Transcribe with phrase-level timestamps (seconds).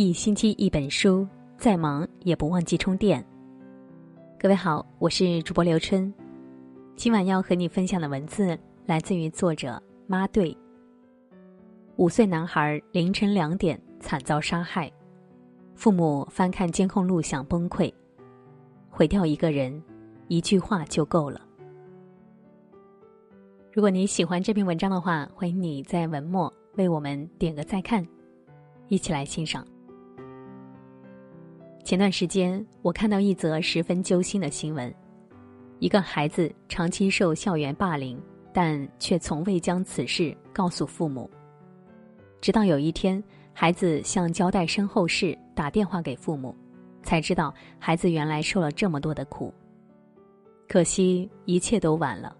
[0.00, 3.20] 一星期一本书，再忙也不忘记充电。
[4.38, 6.14] 各位好，我是主播刘春。
[6.94, 8.56] 今晚要和你分享的文字
[8.86, 10.56] 来自于作者妈对。
[11.96, 14.88] 五岁男孩凌晨两点惨遭杀害，
[15.74, 17.92] 父母翻看监控录像崩溃。
[18.88, 19.82] 毁掉一个人，
[20.28, 21.40] 一句话就够了。
[23.72, 28.06] 如果你喜欢这篇文章的话，欢迎你在文末为我们点个再看，
[28.86, 29.66] 一起来欣赏。
[31.88, 34.94] 前段时间，我看到一则十分揪心的新闻：
[35.78, 38.20] 一个孩子长期受校园霸凌，
[38.52, 41.30] 但却从未将此事告诉父母。
[42.42, 43.24] 直到有一天，
[43.54, 46.54] 孩子向交代身后事打电话给父母，
[47.02, 49.50] 才知道孩子原来受了这么多的苦。
[50.68, 52.36] 可惜一切都晚了。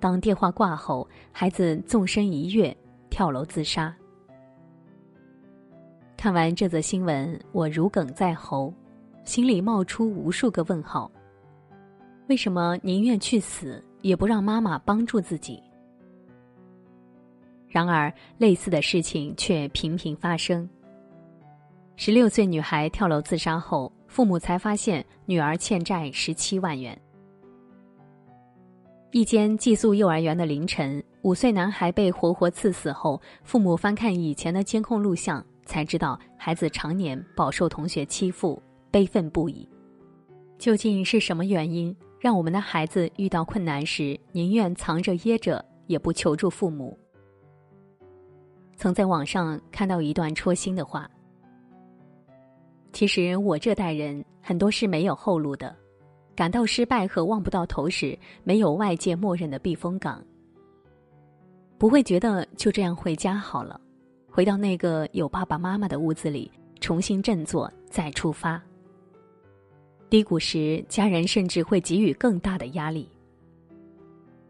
[0.00, 2.74] 当电话挂后，孩子纵身一跃，
[3.10, 3.94] 跳楼自杀。
[6.16, 8.72] 看完这则新闻，我如鲠在喉，
[9.24, 11.10] 心里冒出无数个问号：
[12.28, 15.62] 为什么宁愿去死，也不让妈妈帮助自己？
[17.68, 20.68] 然而，类似的事情却频频发生。
[21.96, 26.98] 十六岁女孩跳楼自杀后，父母才发现女儿欠债十七万元。
[29.12, 35.44] 一间寄宿幼儿园的凌晨，五岁男孩被活活刺死后，父母翻看以前的监控录像。
[35.66, 39.68] 才知道孩子常年饱受同学欺负，悲愤不已。
[40.56, 46.98] 究竟是什么原因，让我们的孩子遇到困难时宁愿藏着掖着，也不求助父母？
[48.76, 51.10] 曾在网上看到一段戳心的话：
[52.92, 55.76] 其实我这代人很多是没有后路的，
[56.34, 60.24] 感到失败和望不到头时，没有外界默认的避风港，
[61.76, 63.80] 不会觉得就这样回家好了。
[64.36, 68.62] 回到那个有爸爸妈妈的屋子里，重新振作，再出发。
[70.10, 73.08] 低谷时，家人甚至会给予更大的压力。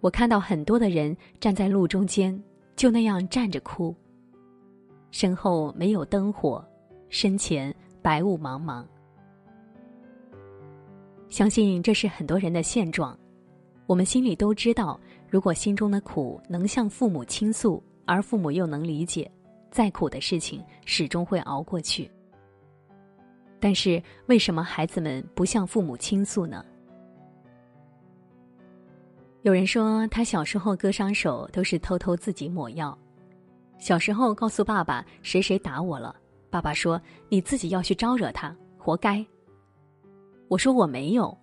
[0.00, 2.40] 我看到很多的人站在路中间，
[2.76, 3.92] 就那样站着哭。
[5.10, 6.64] 身后没有灯火，
[7.08, 8.84] 身前白雾茫茫。
[11.28, 13.18] 相信这是很多人的现状。
[13.88, 19.28] 我们心里都知道，如果心中的苦能向父母倾诉，而父母又能理解。
[19.72, 22.08] 再苦的事情始终会熬过去，
[23.58, 26.64] 但是为什么孩子们不向父母倾诉呢？
[29.40, 32.96] 有人说他小时候割伤手都是偷偷自己抹药，
[33.78, 36.14] 小时候告诉爸爸谁谁打我了，
[36.50, 37.00] 爸爸说
[37.30, 39.24] 你自己要去招惹他，活该。
[40.48, 41.36] 我说我没有，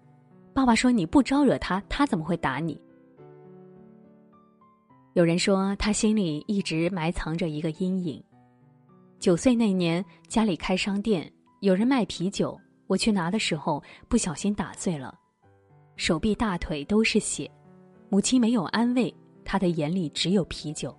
[0.53, 2.79] 爸爸说你不招惹他，他怎么会打你？
[5.19, 8.23] 有人说他心里一直埋藏着一个阴影。
[9.19, 12.57] 九岁那年，家里开商店，有人卖啤酒，
[12.87, 15.13] 我去拿的时候不小心打碎了，
[15.97, 17.51] 手臂、大腿都是血。
[18.07, 19.13] 母亲没有安慰，
[19.43, 20.97] 她的眼里只有啤酒，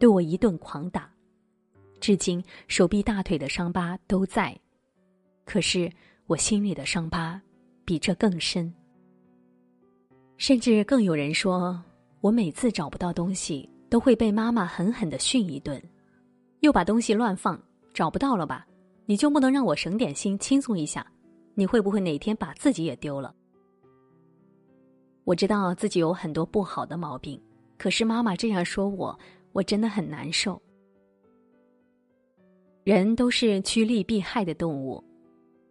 [0.00, 1.08] 对我一顿狂打，
[2.00, 4.52] 至今手臂、大腿的伤疤都在。
[5.44, 5.88] 可是
[6.26, 7.40] 我心里的伤疤
[7.84, 8.74] 比这更深。
[10.38, 11.80] 甚至更有人说。
[12.20, 15.82] 我每次找不到东西，都会被妈妈狠狠的训一顿，
[16.60, 17.60] 又把东西乱放，
[17.94, 18.66] 找不到了吧？
[19.06, 21.06] 你就不能让我省点心，轻松一下？
[21.54, 23.34] 你会不会哪天把自己也丢了？
[25.24, 27.40] 我知道自己有很多不好的毛病，
[27.78, 29.18] 可是妈妈这样说我，
[29.52, 30.60] 我真的很难受。
[32.84, 35.02] 人都是趋利避害的动物，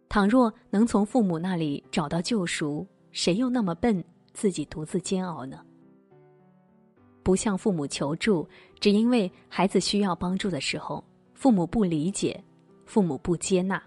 [0.08, 5.64] 倘若能从父母那里找到救赎，谁又那么笨，自己独自煎熬呢？
[7.30, 8.44] 不向父母求助，
[8.80, 12.42] 只因为孩子需要帮助的时候，父母不理解，
[12.86, 13.80] 父母不接纳。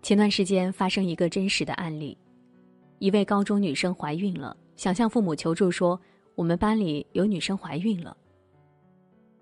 [0.00, 2.16] 前段时间发生一个真实的案例，
[2.98, 6.00] 一位高中女生怀孕了，想向父母求助，说
[6.34, 8.16] 我们班里有女生怀孕了。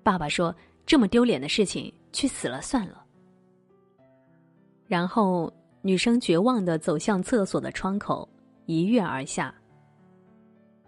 [0.02, 0.52] 爸爸说
[0.84, 3.06] 这么丢脸的事情，去死了算了。
[4.88, 8.28] 然后女生绝望的走向厕所的窗口，
[8.66, 9.54] 一跃而下。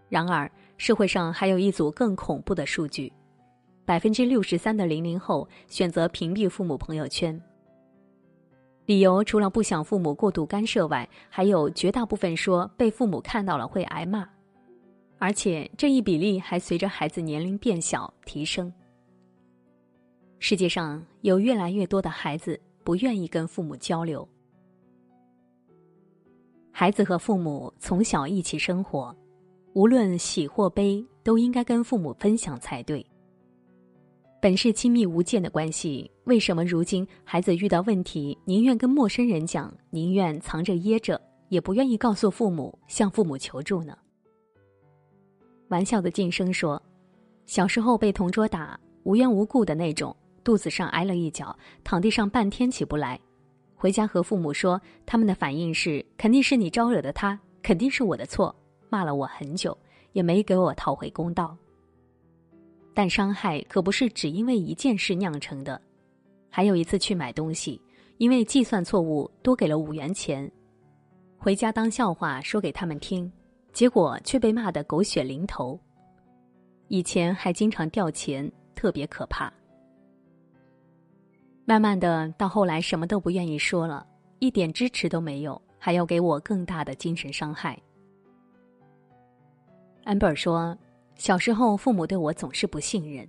[0.08, 0.50] 然而。
[0.76, 3.12] 社会上还有一组更恐怖的数据：
[3.84, 7.40] 百分之六十三的零零后选择屏蔽父母朋友圈。
[8.86, 14.28] 理由除了不想父母过度干涉外，还有绝大部分说被父母看到了会挨骂，
[15.18, 18.70] 而且这一比例还随着孩子年龄变小提升。
[20.38, 24.28] 世界上有越来越多的孩子不愿意跟父母交流。
[26.70, 29.16] 孩子和父母从小一起生活。
[29.74, 33.04] 无论喜或悲，都应该跟父母分享才对。
[34.40, 43.98] 本是亲密无间的关系，为什么如今孩子遇到问题，宁愿跟陌生人讲，宁愿藏着掖着，也不愿意告诉父母，向父母求助呢？
[45.68, 46.80] 玩笑的晋升说
[47.44, 53.18] ：“小时候被同桌打，无缘无故的那种，肚子上挨了一脚，躺地上半天起不来。
[53.74, 58.54] 回家和父母说，他们的反应是：肯定是你招惹的他，肯定是我的错，
[58.94, 59.76] 骂了我很久，
[60.12, 61.56] 也没给我讨回公道。”
[62.94, 65.80] 但伤害可不是只因为一件事酿成的。
[66.48, 67.80] 还有一次去买东西，
[68.18, 70.48] 因为计算错误多给了五元钱，
[71.36, 73.28] 回家当笑话说给他们听，
[73.72, 75.76] 结果却被骂得狗血淋头。
[76.86, 79.52] 以前还经常掉钱，特别可怕。
[81.64, 84.06] 慢慢的到后来什么都不愿意说了，
[84.38, 87.76] 一点支持都没有，还要给我更大的精神伤害。
[90.04, 90.76] 安贝尔说。
[91.16, 93.24] 小时候，父母对我总是不信任。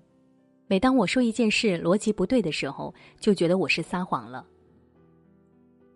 [0.65, 4.43] 每当我说一件事逻辑不对的时候，就觉得我是撒谎了。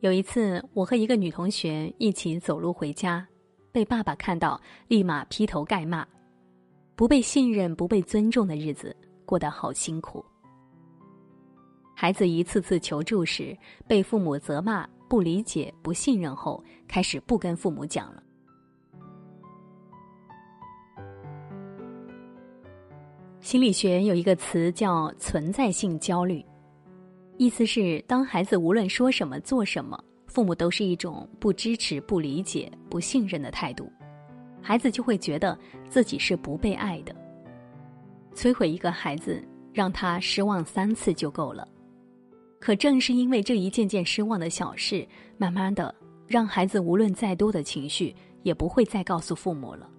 [0.01, 3.27] 有一次，我和一个女同学一起走路回家，
[3.71, 6.07] 被爸爸看到，立马劈头盖骂
[6.95, 8.95] ：“不被信任、不被尊重的日子
[9.25, 10.23] 过得好辛苦。”
[11.97, 18.21] 孩子一次次求助时，被父母责骂、不理解、不信任后，开始不跟父母讲了。
[23.41, 26.43] 心理学有一个词叫存在性焦虑，
[27.37, 29.97] 意思是当孩子无论说什么、做什么，
[30.27, 33.89] 父母都是一种不支持、不理解、不信任的态度，
[34.61, 35.57] 孩子就会觉得
[35.87, 37.15] 自己是不被爱的。
[38.35, 39.41] 摧毁一个孩子，
[39.73, 41.65] 让他失望三次就够了。
[42.59, 45.07] 可正是因为这一件件失望的小事，
[45.37, 45.95] 慢慢的
[46.27, 48.13] 让孩子无论再多的情绪，
[48.43, 49.89] 也不会再告诉父母了，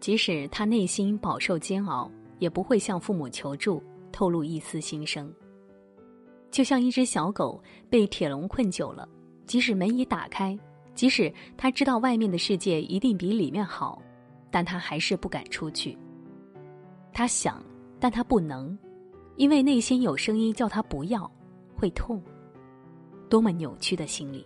[0.00, 2.10] 即使他内心饱受煎熬。
[2.40, 5.32] 也不会向父母求助，透露一丝心声。
[6.50, 9.08] 就像一只小狗被铁笼困久了，
[9.46, 10.58] 即使门已打开，
[10.96, 14.02] 即使他知道外面的世界一定比里面好，
[14.50, 15.96] 但他还是不敢出去。
[17.12, 17.62] 他想，
[18.00, 18.76] 但他不能，
[19.36, 21.30] 因为内心有声音叫他不要，
[21.76, 22.20] 会痛。
[23.28, 24.44] 多么扭曲的心理！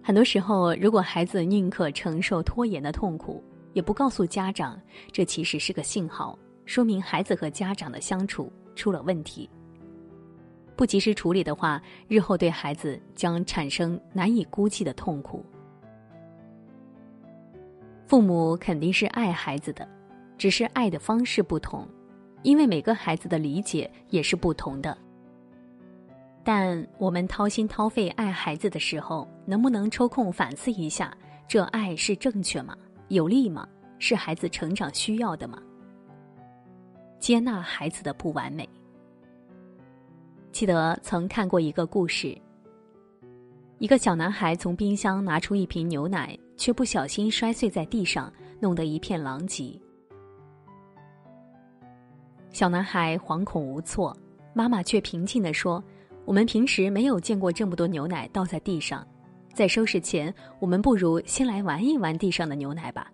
[0.00, 3.42] 很多时候，如果孩子宁可承受拖延的痛苦，
[3.78, 4.76] 也不告诉家长，
[5.12, 9.48] 这其实是个信号，说明孩子和家长的相处出了问题。
[10.74, 15.46] 不及时处理的话，日后对孩子将产生难以估计的痛苦。
[18.08, 19.88] 父母肯定是爱孩子的，
[20.36, 21.86] 只是爱的方式不同，
[22.42, 24.98] 因为每个孩子的理解也是不同的。
[26.42, 31.16] 但我们掏心掏肺爱孩子的时候，能不能抽空反思一下，
[31.46, 32.76] 这爱是正确吗？
[33.08, 33.66] 有利吗？
[33.98, 35.60] 是孩子成长需要的吗？
[37.18, 38.68] 接纳孩子的不完美。
[40.52, 42.36] 记得曾看过一个故事：
[43.78, 49.78] 一个小男孩从冰箱拿出一瓶牛奶，却不小心摔碎在地上，弄得一片狼藉。
[52.50, 54.16] 小男孩惶恐无措，
[54.54, 55.82] 妈妈却平静地说
[56.24, 59.06] ：“我们平时没有见过这么多牛奶倒在地上。”
[59.58, 63.10] 在收拾前，我们不如先来玩一玩地上的牛奶吧。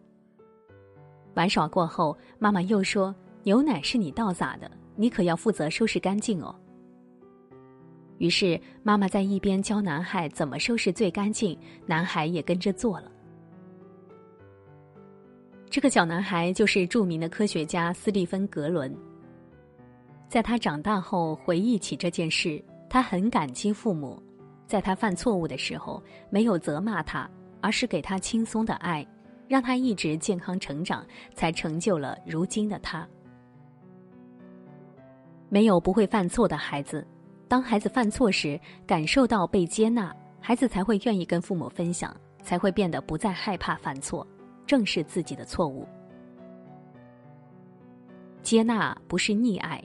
[1.32, 3.14] 玩耍过后，妈妈又说
[3.44, 6.54] ：“牛奶是你倒洒的，你可要负责收拾干净哦。”
[8.20, 13.10] 于是，妈妈在一边教男孩怎么收拾最干净，男孩也跟着做了。
[15.70, 18.94] 这个小男孩就是著名的科学家斯蒂芬·格伦。
[20.28, 24.22] 在他长大后回忆起这件事，他很感激父母。
[24.74, 29.06] 在他犯错误的时候，没有责骂他，而是给他轻松的爱，
[29.46, 33.06] 让他一直健康成长，才成就了如今的他。
[35.48, 37.06] 没有不会犯错的孩子，
[37.46, 42.12] 当孩子犯错时，感受到被接纳，孩子才会愿意跟父母分享，
[42.42, 44.26] 才会变得不再害怕犯错，
[44.66, 45.86] 正视自己的错误。
[48.42, 49.80] 接纳不是溺爱，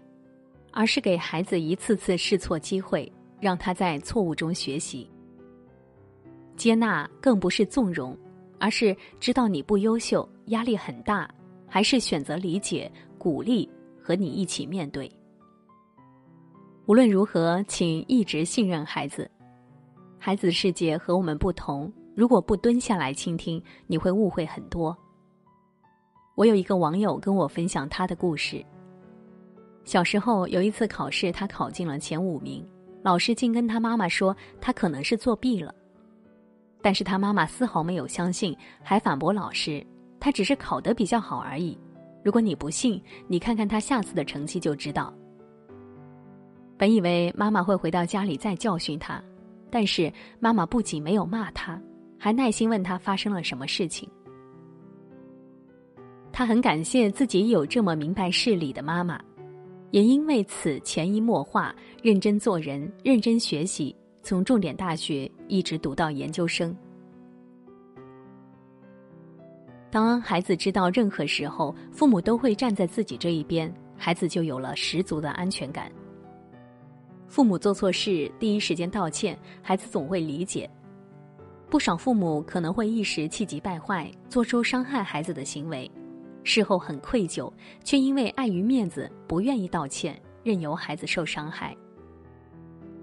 [0.72, 3.08] 而是给孩子一次次试错机会。
[3.40, 5.10] 让他在错误中学习。
[6.56, 8.18] 接纳更不是纵容，
[8.60, 11.30] 而是知道你不优秀，压力很大，
[11.68, 13.70] 还是选择理解、鼓励
[14.02, 15.10] 和你一起面对。
[16.86, 19.30] 无论如何，请一直信任孩子。
[20.18, 24.98] 孩子的世界和我们不同，如果不蹲下来倾听，你会误会很多。
[26.36, 28.66] 我有一个网友跟我分享他的故事。
[29.86, 32.68] 小时候有一次考试，他考进了前五名。
[33.02, 35.74] 老师竟跟他妈妈说他可能是作弊了，
[36.82, 39.86] 但是他妈妈丝毫没有相信，还反驳老师
[40.20, 41.78] 他只是考得比较好而已。
[42.24, 45.14] 如果你不信，你看看他下次的成绩就知道。
[46.78, 49.22] 本以为妈妈会回到家里再教训他，
[49.70, 51.82] 但是妈妈不仅没有骂他，
[52.18, 54.10] 还耐心问他发生了什么事情。
[56.32, 59.20] 他很感谢自己有这么明白事理的妈妈，
[59.92, 66.76] 也因为此潜移默化，认真做人，认真学习，从重点大学一直读到研究生。
[69.92, 75.92] 当孩子知道任何时候父母都会站在自己这一边，孩子就有了十足的安全感。
[77.28, 80.70] 父母做错事，第一时间道歉，孩子总会理解。
[81.70, 85.90] 不少父母可能会一时气急败坏，做出伤害孩子的行为，
[86.44, 87.52] 事后很愧疚，
[87.84, 91.76] 却因为碍于面子不愿意道歉，任由孩子受伤害。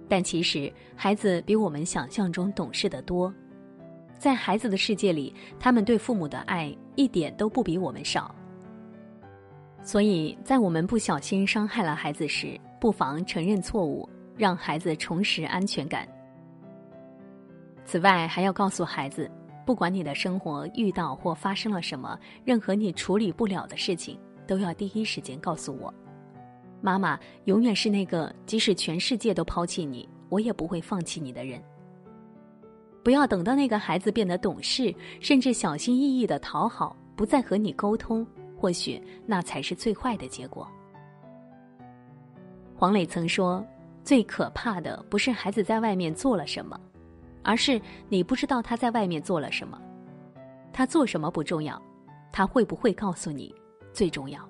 [0.08, 3.32] 但其实，孩子比我们想象中懂事的多。
[4.18, 8.34] 在孩子的世界里，他们对父母的爱一点都不比我们少。
[9.82, 16.08] 所以在我们不小心伤害了孩子时，不妨承认错误，让孩子重拾安全感。
[17.84, 19.30] 此外，还要告诉孩子，
[19.66, 25.92] 不管你的生活遇到或发生了什么，任何你处理不了的事情，都要第一时间告诉我。
[26.80, 31.60] 妈妈永远是那个即使全世界都抛弃你，我也不会放弃你的人。
[33.02, 38.24] 不要等到那个孩子变得懂事，甚至小心翼翼的讨好，不再和你沟通，
[38.56, 40.68] 或许那才是最坏的结果。
[42.76, 43.66] 黄磊曾说
[44.04, 46.78] ：“最可怕的不是孩子在外面做了什么，
[47.46, 49.80] 而是你不知道他在外面做了什么。
[50.72, 51.80] 他做什么不重要，
[52.32, 53.54] 他会不会告诉你
[53.92, 54.46] 最重要。”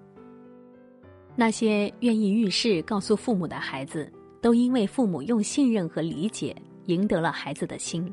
[1.37, 4.11] 那些愿意遇事告诉父母的孩子，
[4.41, 8.11] 都因为父母用信任和理解赢得了孩子的心。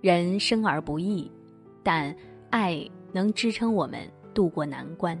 [0.00, 1.30] 人生而不易，
[1.84, 2.12] 但
[2.50, 4.00] 爱能支撑我们
[4.34, 5.16] 渡过难关。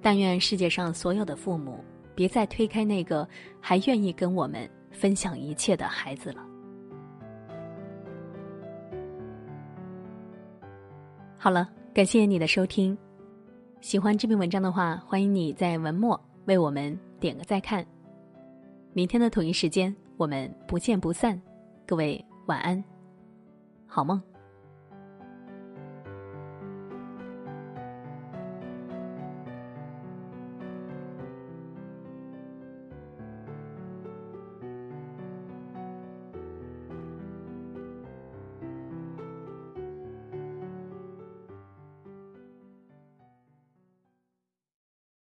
[0.00, 1.82] 但愿世界上所有的父母，
[2.14, 3.28] 别再推开那个
[3.60, 6.45] 还愿意跟我们分享一切的孩子了。
[11.46, 12.98] 好了，感谢你的收听。
[13.80, 17.86] 喜欢这篇文章的话，欢迎你在文末为我们点个再看。
[18.92, 21.40] 明天的同一时间，我们不见不散。
[21.86, 22.82] 各位晚安。
[23.86, 24.20] 好梦。